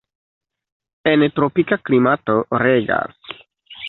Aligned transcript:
En 1.11 1.25
tropika 1.39 1.77
klimato 1.89 2.39
regas. 2.63 3.31